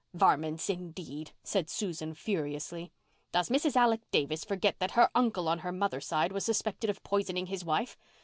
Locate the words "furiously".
2.15-2.91